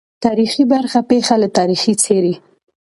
تاریخي 0.25 0.63
برخه 0.73 0.99
پېښه 1.09 1.35
له 1.41 1.47
تاریخه 1.57 1.93
څېړي. 2.03 2.33